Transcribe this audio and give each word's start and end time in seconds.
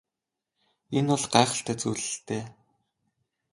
Энэ 0.97 1.09
бол 1.11 1.25
гайхалтай 1.33 1.75
зүйл 1.81 2.03
л 2.11 2.15
дээ. 2.27 2.43